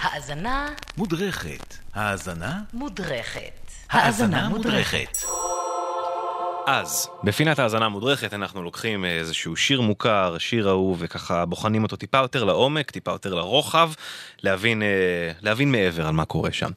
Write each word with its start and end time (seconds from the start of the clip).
האזנה 0.00 0.68
מודרכת. 0.96 1.74
האזנה? 1.94 2.60
מודרכת. 2.72 3.70
האזנה 3.90 4.48
מודרכת. 4.48 5.18
אז, 6.72 7.08
בפינת 7.24 7.58
האזנה 7.58 7.86
המודרכת 7.86 8.34
אנחנו 8.34 8.62
לוקחים 8.62 9.04
איזשהו 9.04 9.56
שיר 9.56 9.80
מוכר, 9.80 10.36
שיר 10.38 10.68
אהוב, 10.68 10.96
וככה 11.00 11.46
בוחנים 11.46 11.82
אותו 11.82 11.96
טיפה 11.96 12.18
יותר 12.18 12.44
לעומק, 12.44 12.90
טיפה 12.90 13.10
יותר 13.10 13.34
לרוחב, 13.34 13.92
להבין, 14.42 14.82
אה, 14.82 15.32
להבין 15.42 15.72
מעבר 15.72 16.06
על 16.06 16.12
מה 16.12 16.24
קורה 16.24 16.52
שם. 16.52 16.70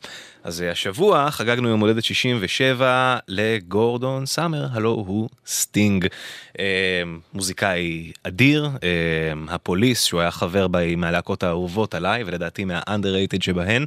אז 0.44 0.62
אה, 0.62 0.72
השבוע 0.72 1.32
חגגנו 1.32 1.70
יום 1.70 1.80
הולדת 1.80 2.04
67 2.04 3.18
לגורדון 3.28 4.26
סאמר, 4.26 4.68
הלא 4.72 4.90
הוא 4.90 5.30
סטינג. 5.48 6.08
אה, 6.60 7.04
מוזיקאי 7.34 8.12
אדיר, 8.24 8.70
אה, 8.84 9.54
ה 9.56 9.62
Police, 9.62 10.04
שהוא 10.04 10.22
היה 10.22 10.32
חבר 10.32 10.68
בה 10.68 10.96
מהלהקות 10.96 11.44
האהובות 11.44 11.96
עליי, 11.96 12.24
ולדעתי 12.24 12.66
מה-underrated 12.66 13.44
שבהן. 13.44 13.86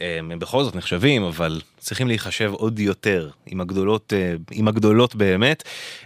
אה, 0.00 0.16
הם 0.18 0.38
בכל 0.38 0.64
זאת 0.64 0.76
נחשבים, 0.76 1.22
אבל 1.22 1.60
צריכים 1.78 2.08
להיחשב 2.08 2.52
עוד 2.52 2.78
יותר 2.78 3.30
עם 3.46 3.60
הגדולות, 3.60 4.12
אה, 4.16 4.34
עם 4.50 4.68
הגדולות 4.68 5.14
באמת. 5.14 5.45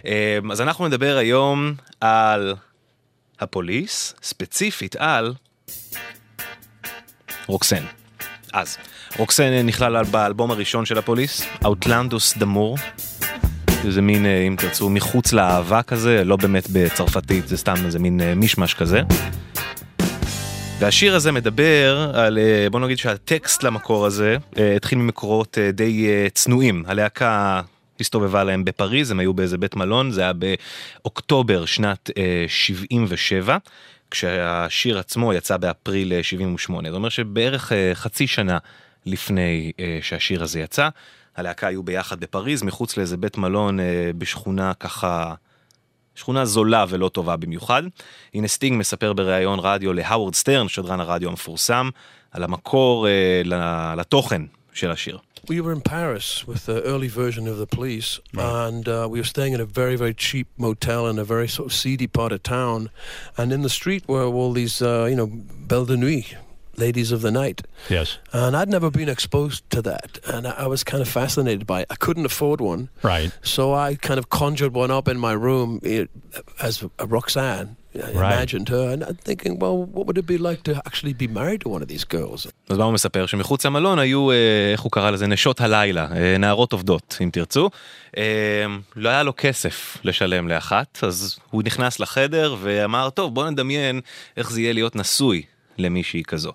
אה, 0.05 0.39
אז 0.51 0.61
אנחנו 0.61 0.87
נדבר 0.87 1.17
היום 1.17 1.73
על 2.01 2.55
הפוליס, 3.39 4.15
ספציפית 4.23 4.95
על 4.95 5.33
רוקסן. 7.47 7.83
אז, 8.53 8.77
רוקסן 9.17 9.65
נכלל 9.65 10.03
באלבום 10.03 10.51
הראשון 10.51 10.85
של 10.85 10.97
הפוליס, 10.97 11.45
Outlandus 11.63 12.39
דמור. 12.39 12.77
זה 13.89 14.01
מין, 14.01 14.25
אה, 14.25 14.47
אם 14.47 14.55
תרצו, 14.57 14.89
מחוץ 14.89 15.33
לאהבה 15.33 15.81
כזה, 15.81 16.23
לא 16.23 16.35
באמת 16.35 16.67
בצרפתית, 16.69 17.47
זה 17.47 17.57
סתם 17.57 17.73
איזה 17.85 17.99
מין 17.99 18.21
אה, 18.21 18.35
מישמש 18.35 18.73
כזה. 18.73 19.01
והשיר 20.79 21.15
הזה 21.15 21.31
מדבר 21.31 22.11
על, 22.13 22.37
אה, 22.37 22.69
בוא 22.69 22.79
נגיד 22.79 22.97
שהטקסט 22.97 23.63
למקור 23.63 24.05
הזה 24.05 24.37
התחיל 24.75 24.97
ממקורות 24.97 25.57
די 25.73 26.07
צנועים. 26.33 26.83
הלהקה 26.87 27.61
הסתובבה 28.01 28.43
להם 28.43 28.65
בפריז, 28.65 29.11
הם 29.11 29.19
היו 29.19 29.33
באיזה 29.33 29.57
בית 29.57 29.75
מלון, 29.75 30.11
זה 30.11 30.21
היה 30.21 30.31
באוקטובר 30.33 31.65
שנת 31.65 32.09
77. 32.47 33.57
כשהשיר 34.11 34.99
עצמו 34.99 35.33
יצא 35.33 35.57
באפריל 35.57 36.21
78. 36.21 36.89
זאת 36.89 36.95
אומרת 36.95 37.11
שבערך 37.11 37.71
חצי 37.93 38.27
שנה 38.27 38.57
לפני 39.05 39.71
שהשיר 40.01 40.43
הזה 40.43 40.59
יצא, 40.59 40.89
הלהקה 41.35 41.67
היו 41.67 41.83
ביחד 41.83 42.19
בפריז, 42.19 42.63
מחוץ 42.63 42.97
לאיזה 42.97 43.17
בית 43.17 43.37
מלון 43.37 43.79
בשכונה 44.17 44.73
ככה, 44.73 45.33
שכונה 46.15 46.45
זולה 46.45 46.85
ולא 46.89 47.09
טובה 47.09 47.35
במיוחד. 47.35 47.83
הנה 48.33 48.47
סטינג 48.47 48.79
מספר 48.79 49.13
בריאיון 49.13 49.59
רדיו 49.59 49.93
להאוורד 49.93 50.35
סטרן, 50.35 50.67
שדרן 50.67 50.99
הרדיו 50.99 51.29
המפורסם, 51.29 51.89
על 52.31 52.43
המקור 52.43 53.07
לתוכן 53.97 54.41
של 54.72 54.90
השיר. 54.90 55.18
we 55.48 55.60
were 55.60 55.72
in 55.72 55.80
Paris 55.80 56.46
with 56.46 56.66
the 56.66 56.82
early 56.82 57.08
version 57.08 57.46
of 57.46 57.58
the 57.58 57.66
police, 57.66 58.20
right. 58.34 58.66
and 58.66 58.88
uh, 58.88 59.06
we 59.08 59.20
were 59.20 59.24
staying 59.24 59.52
in 59.52 59.60
a 59.60 59.64
very, 59.64 59.96
very 59.96 60.14
cheap 60.14 60.48
motel 60.56 61.06
in 61.06 61.18
a 61.18 61.24
very 61.24 61.48
sort 61.48 61.66
of 61.66 61.72
seedy 61.72 62.06
part 62.06 62.32
of 62.32 62.42
town. 62.42 62.90
And 63.36 63.52
in 63.52 63.62
the 63.62 63.70
street 63.70 64.06
were 64.08 64.24
all 64.24 64.52
these, 64.52 64.82
uh, 64.82 65.06
you 65.08 65.16
know, 65.16 65.26
belle 65.26 65.84
de 65.84 65.96
nuit, 65.96 66.34
ladies 66.76 67.12
of 67.12 67.22
the 67.22 67.30
night. 67.30 67.62
Yes. 67.88 68.18
And 68.32 68.56
I'd 68.56 68.68
never 68.68 68.90
been 68.90 69.08
exposed 69.08 69.68
to 69.70 69.82
that, 69.82 70.18
and 70.26 70.46
I 70.46 70.66
was 70.66 70.84
kind 70.84 71.00
of 71.00 71.08
fascinated 71.08 71.66
by 71.66 71.82
it. 71.82 71.86
I 71.90 71.96
couldn't 71.96 72.26
afford 72.26 72.60
one, 72.60 72.88
right? 73.02 73.32
So 73.42 73.72
I 73.72 73.94
kind 73.94 74.18
of 74.18 74.30
conjured 74.30 74.74
one 74.74 74.90
up 74.90 75.08
in 75.08 75.18
my 75.18 75.32
room 75.32 75.80
it, 75.82 76.10
as 76.60 76.84
a 76.98 77.06
Roxanne. 77.06 77.76
Right. 77.95 78.15
imagined 78.15 78.69
her, 78.69 78.85
and 78.93 79.03
I'm 79.03 79.19
thinking, 79.27 79.59
well, 79.59 79.75
what 79.95 80.07
would 80.07 80.17
it 80.17 80.25
be 80.25 80.37
like 80.37 80.63
to 80.63 80.73
actually 80.87 81.13
be 81.13 81.27
married 81.27 81.61
to 81.61 81.69
one 81.69 81.81
of 81.81 81.89
these 81.89 82.05
girls? 82.05 82.47
אז 82.69 82.77
מה 82.77 82.83
הוא 82.83 82.93
מספר? 82.93 83.25
שמחוץ 83.25 83.65
למלון 83.65 83.99
היו, 83.99 84.31
אה, 84.31 84.35
איך 84.71 84.81
הוא 84.81 84.91
קרא 84.91 85.11
לזה, 85.11 85.27
נשות 85.27 85.61
הלילה, 85.61 86.07
אה, 86.15 86.37
נערות 86.37 86.73
עובדות, 86.73 87.17
אם 87.23 87.29
תרצו. 87.33 87.69
אה, 88.17 88.23
לא 88.95 89.09
היה 89.09 89.23
לו 89.23 89.33
כסף 89.37 89.97
לשלם 90.03 90.47
לאחת, 90.47 90.99
אז 91.03 91.39
הוא 91.49 91.63
נכנס 91.63 91.99
לחדר 91.99 92.55
ואמר, 92.61 93.09
טוב, 93.09 93.35
בוא 93.35 93.49
נדמיין 93.49 94.01
איך 94.37 94.51
זה 94.51 94.61
יהיה 94.61 94.73
להיות 94.73 94.95
נשוי 94.95 95.41
למישהי 95.77 96.23
כזו. 96.23 96.51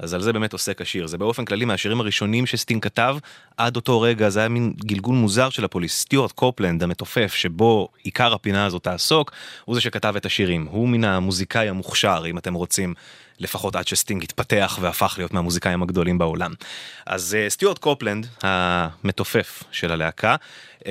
אז 0.00 0.14
על 0.14 0.20
זה 0.20 0.32
באמת 0.32 0.52
עוסק 0.52 0.80
השיר. 0.80 1.06
זה 1.06 1.18
באופן 1.18 1.44
כללי 1.44 1.64
מהשירים 1.64 2.00
הראשונים 2.00 2.46
שסטין 2.46 2.80
כתב, 2.80 3.16
עד 3.56 3.76
אותו 3.76 4.00
רגע 4.00 4.28
זה 4.28 4.40
היה 4.40 4.48
מין 4.48 4.72
גלגול 4.84 5.14
מוזר 5.14 5.50
של 5.50 5.64
הפוליס. 5.64 6.00
סטיוארט 6.00 6.32
קופלנד 6.32 6.82
המתופף, 6.82 7.34
שבו 7.34 7.88
עיקר 8.02 8.34
הפינה 8.34 8.64
הזאת 8.64 8.82
תעסוק, 8.82 9.32
הוא 9.64 9.74
זה 9.74 9.80
שכתב 9.80 10.14
את 10.16 10.26
השירים. 10.26 10.66
הוא 10.70 10.88
מן 10.88 11.04
המוזיקאי 11.04 11.68
המוכשר, 11.68 12.22
אם 12.26 12.38
אתם 12.38 12.54
רוצים, 12.54 12.94
לפחות 13.38 13.76
עד 13.76 13.88
שסטינג 13.88 14.22
התפתח 14.22 14.78
והפך 14.80 15.14
להיות 15.18 15.32
מהמוזיקאים 15.32 15.82
הגדולים 15.82 16.18
בעולם. 16.18 16.52
אז 17.06 17.36
uh, 17.36 17.50
סטיוארט 17.50 17.78
קופלנד, 17.78 18.26
המתופף 18.42 19.62
של 19.70 19.92
הלהקה, 19.92 20.36
uh, 20.78 20.84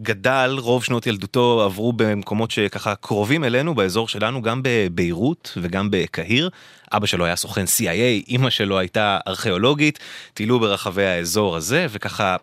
גדל, 0.00 0.56
רוב 0.58 0.84
שנות 0.84 1.06
ילדותו 1.06 1.62
עברו 1.64 1.92
במקומות 1.92 2.50
שככה 2.50 2.94
קרובים 2.94 3.44
אלינו, 3.44 3.74
באזור 3.74 4.08
שלנו, 4.08 4.42
גם 4.42 4.60
בביירות 4.64 5.58
וגם 5.62 5.88
בקהיר. 5.90 6.50
אבא 6.92 7.06
שלו 7.06 7.24
היה 7.24 7.36
סוכן 7.36 7.64
CIA, 7.64 8.28
אימא 8.28 8.50
שלו 8.50 8.78
הייתה 8.78 9.18
ארכיאולוגית, 9.26 9.98
טיילו 10.34 10.60
ברחבי 10.60 11.06
האזור 11.06 11.56
הזה, 11.56 11.86
וככה 11.90 12.36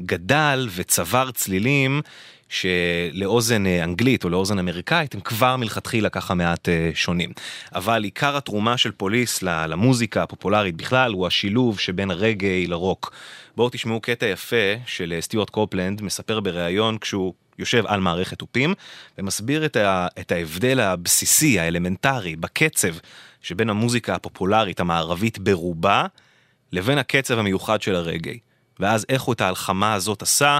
גדל 0.00 0.68
וצבר 0.74 1.30
צלילים. 1.30 2.02
שלאוזן 2.48 3.66
אנגלית 3.66 4.24
או 4.24 4.28
לאוזן 4.28 4.58
אמריקאית 4.58 5.14
הם 5.14 5.20
כבר 5.20 5.56
מלכתחילה 5.56 6.08
ככה 6.08 6.34
מעט 6.34 6.68
שונים. 6.94 7.32
אבל 7.74 8.04
עיקר 8.04 8.36
התרומה 8.36 8.76
של 8.76 8.92
פוליס 8.92 9.42
למוזיקה 9.42 10.22
הפופולרית 10.22 10.76
בכלל 10.76 11.12
הוא 11.12 11.26
השילוב 11.26 11.78
שבין 11.78 12.10
הרגעי 12.10 12.66
לרוק. 12.66 13.12
בואו 13.56 13.68
תשמעו 13.68 14.00
קטע 14.00 14.26
יפה 14.26 14.74
של 14.86 15.14
סטיוארט 15.20 15.50
קופלנד 15.50 16.02
מספר 16.02 16.40
בריאיון 16.40 16.98
כשהוא 16.98 17.34
יושב 17.58 17.86
על 17.86 18.00
מערכת 18.00 18.38
תופים 18.38 18.74
ומסביר 19.18 19.64
את, 19.64 19.76
ה, 19.76 20.06
את 20.20 20.32
ההבדל 20.32 20.80
הבסיסי, 20.80 21.60
האלמנטרי, 21.60 22.36
בקצב 22.36 22.94
שבין 23.42 23.70
המוזיקה 23.70 24.14
הפופולרית 24.14 24.80
המערבית 24.80 25.38
ברובה 25.38 26.06
לבין 26.72 26.98
הקצב 26.98 27.38
המיוחד 27.38 27.82
של 27.82 27.94
הרגעי. 27.94 28.38
ואז 28.79 29.05
איך 29.09 29.21
הוא 29.21 29.33
את 29.33 29.41
ההלחמה 29.41 29.93
הזאת 29.93 30.21
עשה 30.21 30.59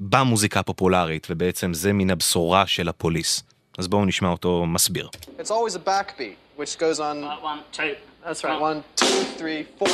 במוזיקה 0.00 0.60
הפופולרית, 0.60 1.26
ובעצם 1.30 1.74
זה 1.74 1.92
מן 1.92 2.10
הבשורה 2.10 2.66
של 2.66 2.88
הפוליס. 2.88 3.42
אז 3.78 3.88
בואו 3.88 4.04
נשמע 4.04 4.28
אותו 4.28 4.66
מסביר. 4.66 5.08
It's 5.38 5.50
always 5.50 5.74
a 5.74 5.78
backbeat, 5.78 6.36
which 6.56 6.78
goes 6.78 7.00
on... 7.00 7.24
Uh, 7.24 7.36
one, 7.40 7.60
two. 7.72 7.94
That's 8.24 8.42
right, 8.44 8.60
one, 8.60 8.82
two, 8.96 9.22
three, 9.38 9.66
four. 9.78 9.88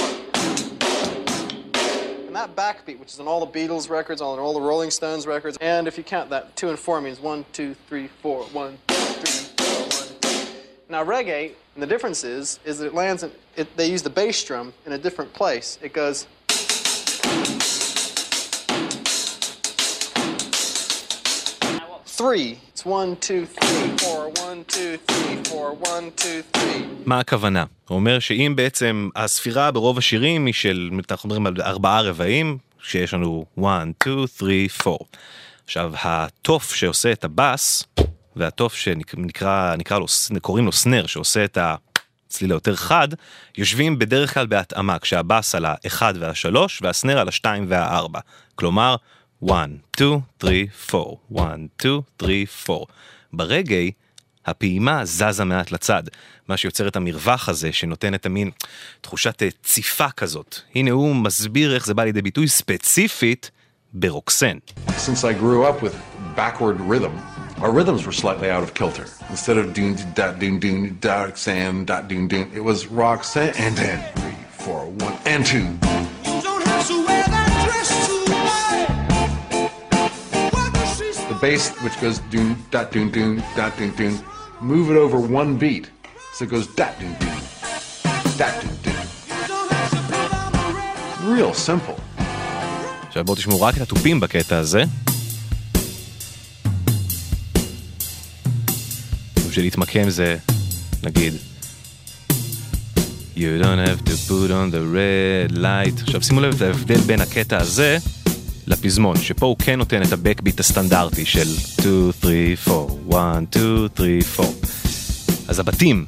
And 2.27 2.35
that 2.41 2.57
backbeat, 2.57 2.99
which 3.01 3.13
is 3.15 3.21
on 3.21 3.29
all 3.29 3.41
the 3.47 3.53
Beatles 3.59 3.91
records, 3.91 4.21
on 4.23 4.39
all 4.39 4.55
the 4.55 4.67
Rolling 4.71 4.91
Stones 4.91 5.27
records, 5.27 5.57
and 5.61 5.87
if 5.91 5.95
you 5.99 6.05
count 6.05 6.31
that, 6.31 6.57
two 6.57 6.69
and 6.73 6.79
four 6.79 7.01
means 7.01 7.19
one, 7.21 7.45
two, 7.53 7.71
three, 7.89 8.09
four, 8.23 8.45
one, 8.63 8.73
two, 8.87 8.95
three, 9.21 9.45
four, 9.59 9.83
one. 10.01 10.09
Now 10.89 11.05
reggae, 11.05 11.45
and 11.75 11.83
the 11.85 11.91
difference 11.95 12.21
is, 12.25 12.59
is 12.65 12.79
that 12.79 12.87
it 12.87 12.95
lands 12.95 13.23
in, 13.25 13.31
it, 13.61 13.67
they 13.77 13.89
use 13.95 14.03
the 14.03 14.15
bass 14.21 14.43
drum 14.49 14.73
in 14.87 14.93
a 14.93 14.99
different 15.07 15.33
place. 15.35 15.79
It 15.83 15.93
goes... 15.93 16.27
מה 27.06 27.20
הכוונה? 27.20 27.66
הוא 27.88 27.96
אומר 27.96 28.20
שאם 28.20 28.54
בעצם 28.56 29.10
הספירה 29.16 29.72
ברוב 29.72 29.98
השירים 29.98 30.46
היא 30.46 30.54
של, 30.54 30.90
אנחנו 31.12 31.30
מדברים 31.30 31.48
על 31.48 31.54
ארבעה 31.62 32.02
רבעים, 32.02 32.58
שיש 32.84 33.14
לנו 33.14 33.46
1, 33.60 33.68
2, 34.04 34.28
3, 34.38 34.88
4. 34.88 34.98
עכשיו, 35.66 35.94
התוף 36.02 36.76
שעושה 36.76 37.12
את 37.12 37.24
הבאס, 37.24 37.84
והתוף 38.36 38.76
שנקרא, 38.76 39.76
נקרא 39.76 40.00
לו, 40.00 40.06
קוראים 40.42 40.66
לו 40.66 40.72
סנר, 40.72 41.06
שעושה 41.06 41.46
את 41.46 41.58
הצליל 41.62 42.52
היותר 42.52 42.76
חד, 42.76 43.08
יושבים 43.58 44.00
בדרך 44.00 44.34
כלל 44.34 44.46
בהתאמה, 44.46 45.00
כשהבאס 45.00 45.56
על 45.56 45.66
האחד 45.68 46.14
והשלוש, 46.20 46.80
והסנר 46.82 47.20
על 47.20 47.28
השתיים 47.28 47.66
והארבע. 47.70 48.20
כלומר, 48.56 48.96
1, 49.44 49.70
2, 49.96 50.20
3, 50.40 50.68
4, 50.94 51.18
1, 51.36 51.60
2, 51.78 52.02
3, 52.20 52.70
4. 52.70 52.86
ברגעי, 53.34 53.92
הפעימה 54.46 55.06
זזה 55.06 55.44
מעט 55.44 55.72
לצד, 55.72 56.04
מה 56.48 56.58
שיוצר 56.58 56.88
את 56.88 56.96
המרווח 56.96 57.50
הזה 57.50 57.72
שנותן 57.72 58.14
את 58.14 58.26
המין 58.26 58.52
תחושת 59.02 59.44
ציפה 59.64 60.10
כזאת. 60.10 60.56
הנה 60.76 60.92
הוא 60.92 61.16
מסביר 61.16 61.76
איך 61.76 61.86
זה 61.86 61.94
בא 61.94 62.04
לידי 62.04 62.22
ביטוי 62.22 62.48
ספציפית 62.48 63.52
ברוקסן. 63.94 64.58
Since 64.88 65.24
I 65.24 65.34
grew 65.34 65.64
up 65.64 65.82
with 65.82 65.96
backward 66.36 66.80
rhythm, 66.82 67.14
our 67.62 67.72
rhythms 67.72 68.06
were 68.06 68.18
slightly 68.24 68.50
out 68.50 68.64
of 68.64 68.74
kilter. 68.74 69.06
Instead 69.30 69.58
of 69.58 69.74
doon 69.74 69.96
dot 70.16 70.34
doon 70.40 70.60
doon 70.64 70.98
dot 71.06 71.28
Roxanne 71.28 71.86
dot 71.86 72.04
doon 72.10 72.28
doon, 72.28 72.46
it 72.60 72.64
was 72.70 72.80
Roxanne 72.88 73.54
and 73.66 73.74
then 73.82 74.00
three, 74.18 74.40
four, 74.64 74.82
one 75.08 75.16
and 75.34 75.46
two. 75.46 75.87
Bass, 81.42 81.64
which 81.84 81.98
goes 82.02 82.18
doon 82.32 82.50
dot 82.72 82.88
doon 82.94 83.08
doon 83.16 83.32
dot 83.58 83.74
doon 83.80 83.92
doon, 84.00 84.14
move 84.72 84.86
it 84.92 84.98
over 85.06 85.20
one 85.40 85.52
beat, 85.62 85.86
so 86.34 86.40
it 86.46 86.50
goes 86.50 86.68
dot 86.80 86.94
doon 87.00 87.14
doon, 87.22 87.38
dot 88.40 88.54
doon 88.62 88.76
doon, 88.86 89.06
real 91.36 91.54
simple. 91.68 91.98
עכשיו 93.08 93.24
בואו 93.26 93.36
תשמעו 93.38 93.62
רק 93.62 93.76
את 93.78 93.82
התופים 93.82 94.20
בקטע 94.20 94.58
הזה. 94.58 94.84
בשביל 99.50 99.66
להתמקם 99.66 100.10
זה, 100.10 100.38
נגיד, 101.04 101.34
You 103.36 103.62
don't 103.62 103.78
have 103.90 104.02
to 104.10 104.16
put 104.28 104.50
on 104.50 104.72
the 104.72 104.82
red 104.96 105.52
light. 105.58 106.04
עכשיו 106.04 106.24
שימו 106.24 106.42
לב 106.42 106.56
את 106.56 106.62
ההבדל 106.62 106.98
בין 106.98 107.22
הקטע 107.22 107.58
הזה 107.58 107.98
לפזמון, 108.68 109.18
שפה 109.18 109.46
הוא 109.46 109.56
כן 109.60 109.78
נותן 109.78 110.02
את 110.02 110.12
הבקביט 110.12 110.60
הסטנדרטי 110.60 111.26
של 111.26 111.48
2, 111.58 112.12
3, 112.22 112.68
4, 112.68 113.32
1, 113.32 113.44
2, 113.52 114.22
3, 114.22 114.40
4. 114.40 114.52
אז 115.48 115.60
הבתים, 115.60 116.06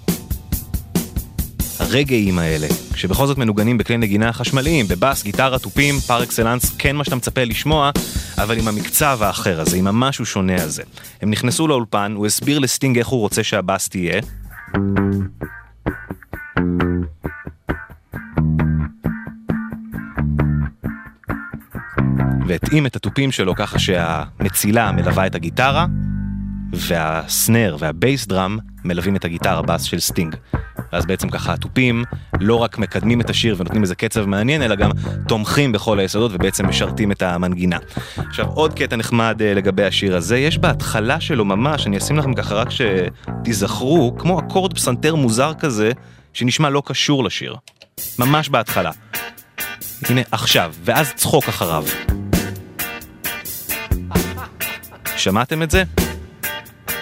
הרגעים 1.80 2.40
האלה, 2.40 2.68
שבכל 2.96 3.28
זאת 3.28 3.38
מנוגנים 3.38 3.78
בכלי 3.78 3.98
נגינה 3.98 4.34
חשמליים, 4.34 4.88
בבאס, 4.88 5.24
גיטרה, 5.24 5.60
תופים, 5.60 6.00
פר 6.00 6.24
אקסלנס, 6.24 6.76
כן 6.78 6.96
מה 6.96 7.04
שאתה 7.04 7.16
מצפה 7.16 7.44
לשמוע, 7.44 7.92
אבל 8.38 8.58
עם 8.58 8.68
המקצב 8.68 9.20
האחר 9.22 9.62
הזה, 9.62 9.78
עם 9.78 9.88
המשהו 9.88 10.26
שונה 10.26 10.64
הזה. 10.64 10.84
הם 11.22 11.32
נכנסו 11.32 11.68
לאולפן, 11.68 12.14
הוא 12.16 12.26
הסביר 12.26 12.60
לסטינג 12.60 12.98
איך 12.98 13.08
הוא 13.08 13.20
רוצה 13.20 13.44
שהבאס 13.44 13.90
תהיה. 13.90 14.22
והתאים 22.50 22.86
את 22.86 22.96
התופים 22.96 23.32
שלו 23.32 23.56
ככה 23.56 23.80
שהמצילה 23.80 24.92
מלווה 24.92 25.28
את 25.28 25.36
הגיטרה, 25.36 25.86
והסנר 26.74 27.78
והבייס 27.80 28.28
דראם 28.28 28.58
מלווים 28.84 29.16
את 29.16 29.26
הגיטרה 29.26 29.62
בס 29.62 29.84
של 29.84 30.00
סטינג. 30.00 30.36
ואז 30.94 31.06
בעצם 31.06 31.30
ככה 31.30 31.54
התופים 31.54 32.04
לא 32.40 32.56
רק 32.56 32.78
מקדמים 32.78 33.22
את 33.22 33.30
השיר 33.30 33.56
ונותנים 33.58 33.82
איזה 33.82 33.96
קצב 33.96 34.26
מעניין, 34.26 34.62
אלא 34.62 34.76
גם 34.76 34.92
תומכים 35.28 35.72
בכל 35.72 36.00
היסודות 36.00 36.32
ובעצם 36.34 36.68
משרתים 36.68 37.12
את 37.12 37.22
המנגינה. 37.22 37.78
עכשיו 38.18 38.46
עוד 38.46 38.74
קטע 38.74 38.96
נחמד 38.96 39.42
אה, 39.42 39.54
לגבי 39.54 39.84
השיר 39.84 40.16
הזה, 40.16 40.38
יש 40.38 40.58
בהתחלה 40.58 41.20
שלו 41.20 41.46
ממש, 41.46 41.88
אני 41.88 41.98
אשים 41.98 42.18
לכם 42.18 42.34
ככה 42.34 42.56
רק 42.56 42.68
שתיזכרו, 42.70 44.16
כמו 44.18 44.40
אקורד 44.40 44.74
פסנתר 44.74 45.16
מוזר 45.16 45.54
כזה, 45.60 45.92
שנשמע 46.34 46.70
לא 46.70 46.82
קשור 46.86 47.24
לשיר. 47.24 47.56
ממש 48.20 48.50
בהתחלה. 48.50 48.92
הנה 50.10 50.22
עכשיו, 50.32 50.74
ואז 50.84 51.14
צחוק 51.14 51.48
אחריו. 51.48 51.84
שמעתם 55.20 55.64
את 55.64 55.72
זה? 55.72 55.84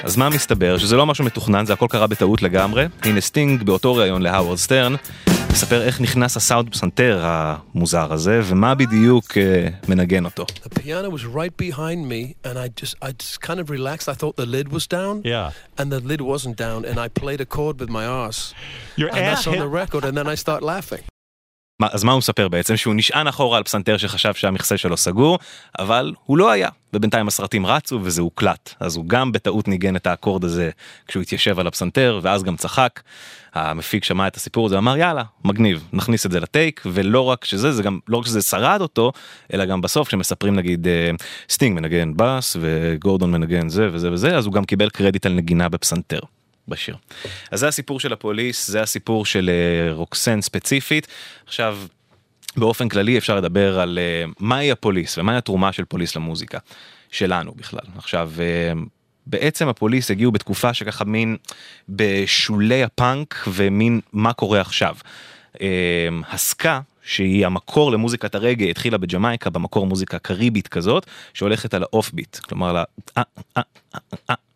אז 0.03 0.17
מה 0.17 0.29
מסתבר? 0.29 0.77
שזה 0.77 0.95
לא 0.95 1.05
משהו 1.05 1.25
מתוכנן, 1.25 1.65
זה 1.65 1.73
הכל 1.73 1.85
קרה 1.89 2.07
בטעות 2.07 2.41
לגמרי. 2.41 2.85
הנה 3.03 3.21
סטינג 3.21 3.63
באותו 3.63 3.95
ראיון 3.95 4.21
להאוורד 4.21 4.57
סטרן, 4.57 4.95
מספר 5.51 5.81
איך 5.81 6.01
נכנס 6.01 6.37
הסאונד 6.37 6.69
פסנתר 6.69 7.19
המוזר 7.23 8.13
הזה, 8.13 8.41
ומה 8.43 8.75
בדיוק 8.75 9.31
אה, 9.31 9.89
מנגן 9.89 10.25
אותו. 10.25 10.45
The 10.63 10.79
piano 10.79 11.09
was 11.09 11.25
right 11.25 11.57
behind 11.57 12.07
me, 12.09 12.35
and 12.45 12.57
I 12.57 12.81
just, 12.81 12.95
I 13.01 13.11
just 13.23 13.41
kind 13.41 13.59
of 13.59 13.69
relaxed. 13.69 14.07
I 14.09 14.13
thought 14.13 14.35
the 14.35 14.45
lid 14.45 14.67
was 14.71 14.87
down, 14.87 15.21
Yeah. 15.23 15.51
and 15.79 15.91
the 15.91 15.99
lid 16.11 16.21
wasn't 16.21 16.57
down, 16.57 16.79
and 16.89 16.97
I 17.05 17.07
played 17.21 17.41
a 17.41 17.45
chord 17.57 17.75
with 17.81 17.89
my 17.89 18.05
arse, 18.23 18.41
Your 19.01 19.05
ass. 19.05 19.09
and 19.09 19.21
that's 19.27 19.47
on 19.51 19.57
the 19.65 19.71
record, 19.81 20.03
and 20.07 20.15
then 20.17 20.27
I 20.33 20.35
start 20.35 20.61
laughing. 20.73 21.03
אז 21.81 22.03
מה 22.03 22.11
הוא 22.11 22.17
מספר 22.17 22.47
בעצם? 22.47 22.77
שהוא 22.77 22.95
נשען 22.95 23.27
אחורה 23.27 23.57
על 23.57 23.63
פסנתר 23.63 23.97
שחשב 23.97 24.33
שהמכסה 24.33 24.77
שלו 24.77 24.97
סגור, 24.97 25.39
אבל 25.79 26.13
הוא 26.25 26.37
לא 26.37 26.51
היה, 26.51 26.69
ובינתיים 26.93 27.27
הסרטים 27.27 27.65
רצו 27.65 27.99
וזה 28.03 28.21
הוקלט. 28.21 28.73
אז 28.79 28.95
הוא 28.95 29.05
גם 29.05 29.31
בטעות 29.31 29.67
ניגן 29.67 29.95
את 29.95 30.07
האקורד 30.07 30.43
הזה 30.43 30.69
כשהוא 31.07 31.21
התיישב 31.21 31.59
על 31.59 31.67
הפסנתר, 31.67 32.19
ואז 32.23 32.43
גם 32.43 32.57
צחק. 32.57 33.01
המפיק 33.53 34.03
שמע 34.03 34.27
את 34.27 34.35
הסיפור 34.35 34.65
הזה, 34.65 34.77
אמר 34.77 34.97
יאללה, 34.97 35.23
מגניב, 35.45 35.87
נכניס 35.93 36.25
את 36.25 36.31
זה 36.31 36.39
לטייק, 36.39 36.81
ולא 36.85 37.21
רק 37.21 37.45
שזה, 37.45 37.71
זה 37.71 37.83
גם, 37.83 37.99
לא 38.07 38.17
רק 38.17 38.25
שזה 38.25 38.41
שרד 38.41 38.81
אותו, 38.81 39.11
אלא 39.53 39.65
גם 39.65 39.81
בסוף 39.81 40.07
כשמספרים 40.07 40.55
נגיד 40.55 40.87
אה, 40.87 41.11
סטינג 41.49 41.75
מנגן 41.75 42.11
בס 42.15 42.57
וגורדון 42.59 43.31
מנגן 43.31 43.69
זה 43.69 43.89
וזה 43.91 44.11
וזה, 44.11 44.37
אז 44.37 44.45
הוא 44.45 44.53
גם 44.53 44.65
קיבל 44.65 44.89
קרדיט 44.89 45.25
על 45.25 45.33
נגינה 45.33 45.69
בפסנתר. 45.69 46.19
בשיר. 46.67 46.95
אז 47.51 47.59
זה 47.59 47.67
הסיפור 47.67 47.99
של 47.99 48.13
ה 48.13 48.20
Police, 48.20 48.67
זה 48.67 48.81
הסיפור 48.81 49.25
של 49.25 49.49
אה, 49.49 49.93
רוקסן 49.93 50.41
ספציפית. 50.41 51.07
עכשיו, 51.45 51.77
באופן 52.57 52.89
כללי 52.89 53.17
אפשר 53.17 53.35
לדבר 53.35 53.79
על 53.79 53.99
אה, 54.01 54.31
מהי 54.39 54.71
הפוליס 54.71 55.17
ומהי 55.17 55.37
התרומה 55.37 55.71
של 55.71 55.85
פוליס 55.85 56.15
למוזיקה 56.15 56.57
שלנו 57.11 57.51
בכלל. 57.55 57.85
עכשיו, 57.97 58.31
אה, 58.39 58.71
בעצם 59.25 59.67
הפוליס 59.67 60.11
הגיעו 60.11 60.31
בתקופה 60.31 60.73
שככה 60.73 61.05
מין 61.05 61.37
בשולי 61.89 62.83
הפאנק 62.83 63.47
ומין 63.47 63.99
מה 64.13 64.33
קורה 64.33 64.61
עכשיו. 64.61 64.95
הסקה 66.29 66.81
שהיא 67.01 67.45
המקור 67.45 67.91
למוזיקת 67.91 68.35
הרגע 68.35 68.65
התחילה 68.65 68.97
בג'מייקה 68.97 69.49
במקור 69.49 69.87
מוזיקה 69.87 70.19
קריבית 70.19 70.67
כזאת 70.67 71.05
שהולכת 71.33 71.73
על 71.73 71.83
האוף 71.83 72.11
ביט 72.11 72.35
כלומר 72.35 72.83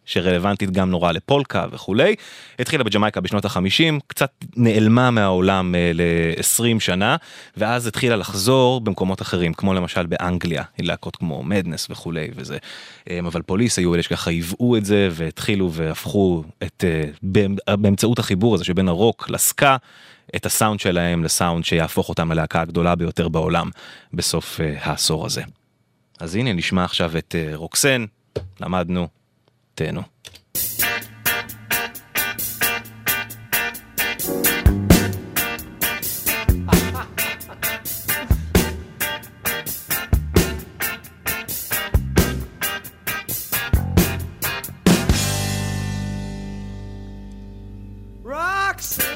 אה, 0.01 0.21
אה, 0.21 0.25
אה, 0.25 0.27
אה, 0.27 0.31
שרלוונטית 0.31 0.71
גם 0.71 0.89
נורא 0.89 1.11
לפולקה 1.11 1.65
וכולי. 1.71 2.15
התחילה 2.59 2.83
בג'מייקה 2.83 3.21
בשנות 3.21 3.45
החמישים, 3.45 3.99
קצת 4.07 4.31
נעלמה 4.55 5.11
מהעולם 5.11 5.75
אה, 5.75 5.91
ל-20 5.93 6.79
שנה, 6.79 7.15
ואז 7.57 7.87
התחילה 7.87 8.15
לחזור 8.15 8.81
במקומות 8.81 9.21
אחרים, 9.21 9.53
כמו 9.53 9.73
למשל 9.73 10.05
באנגליה, 10.05 10.63
להקות 10.79 11.15
כמו 11.15 11.43
מדנס 11.43 11.87
וכולי 11.89 12.27
וזה. 12.35 12.57
אה, 13.09 13.19
אבל 13.19 13.41
פוליס 13.41 13.77
היו 13.77 13.95
אלה 13.95 14.03
שככה 14.03 14.29
היוו 14.29 14.75
את 14.77 14.85
זה 14.85 15.09
והתחילו 15.11 15.71
והפכו 15.71 16.43
את, 16.63 16.83
אה, 16.87 17.75
באמצעות 17.77 18.19
החיבור 18.19 18.55
הזה 18.55 18.63
שבין 18.63 18.87
הרוק 18.87 19.29
לסקה. 19.29 19.77
את 20.35 20.45
הסאונד 20.45 20.79
שלהם 20.79 21.23
לסאונד 21.23 21.65
שיהפוך 21.65 22.09
אותם 22.09 22.31
ללהקה 22.31 22.61
הגדולה 22.61 22.95
ביותר 22.95 23.27
בעולם 23.27 23.69
בסוף 24.13 24.59
uh, 24.59 24.63
העשור 24.81 25.25
הזה. 25.25 25.41
אז 26.19 26.35
הנה 26.35 26.53
נשמע 26.53 26.83
עכשיו 26.83 27.17
את 27.17 27.35
uh, 27.35 27.55
רוקסן, 27.55 28.05
למדנו, 28.61 29.07
תהנו. 29.81 30.03
Roxanne, 48.23 49.10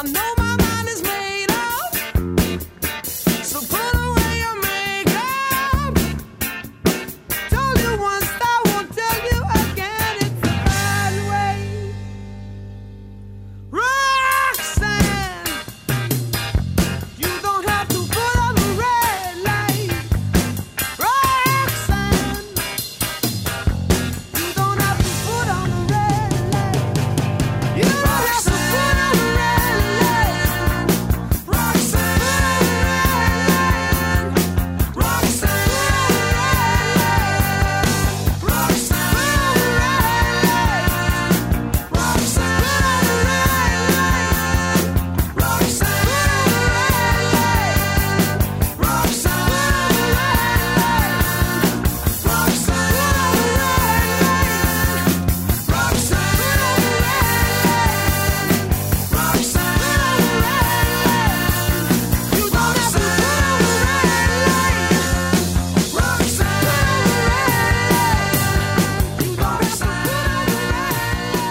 I 0.00 0.02
know 0.04 0.39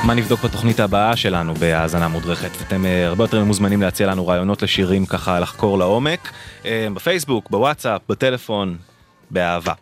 מה 0.10 0.16
נבדוק 0.16 0.44
בתוכנית 0.44 0.80
הבאה 0.80 1.16
שלנו 1.16 1.54
בהאזנה 1.54 2.08
מודרכת. 2.08 2.50
אתם 2.68 2.86
אה, 2.86 3.08
הרבה 3.08 3.24
יותר 3.24 3.44
מוזמנים 3.44 3.82
להציע 3.82 4.08
לנו 4.08 4.28
רעיונות 4.28 4.62
לשירים 4.62 5.06
ככה 5.06 5.40
לחקור 5.40 5.78
לעומק. 5.78 6.32
אה, 6.66 6.88
בפייסבוק, 6.94 7.50
בוואטסאפ, 7.50 8.02
בטלפון, 8.10 8.78
באהבה. 9.32 9.74